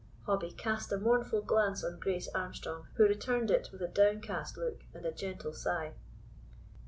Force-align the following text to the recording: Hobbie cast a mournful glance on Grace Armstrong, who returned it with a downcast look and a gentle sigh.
Hobbie 0.25 0.49
cast 0.53 0.91
a 0.91 0.97
mournful 0.97 1.43
glance 1.43 1.83
on 1.83 1.99
Grace 1.99 2.27
Armstrong, 2.33 2.87
who 2.95 3.03
returned 3.03 3.51
it 3.51 3.69
with 3.71 3.83
a 3.83 3.87
downcast 3.87 4.57
look 4.57 4.79
and 4.95 5.05
a 5.05 5.11
gentle 5.11 5.53
sigh. 5.53 5.91